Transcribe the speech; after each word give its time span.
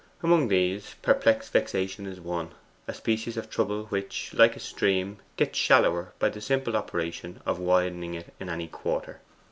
Among 0.23 0.47
these, 0.47 0.95
perplexed 1.03 1.53
vexation 1.53 2.07
is 2.07 2.19
one 2.19 2.55
a 2.87 2.93
species 2.95 3.37
of 3.37 3.51
trouble 3.51 3.83
which, 3.89 4.33
like 4.33 4.55
a 4.55 4.59
stream, 4.59 5.17
gets 5.37 5.59
shallower 5.59 6.13
by 6.17 6.29
the 6.29 6.41
simple 6.41 6.75
operation 6.75 7.39
of 7.45 7.59
widening 7.59 8.15
it 8.15 8.33
in 8.39 8.49
any 8.49 8.67
quarter. 8.67 9.19